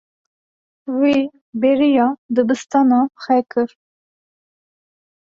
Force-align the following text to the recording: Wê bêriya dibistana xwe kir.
Wê 0.99 1.15
bêriya 1.61 2.07
dibistana 2.35 2.99
xwe 3.21 3.39
kir. 3.51 3.69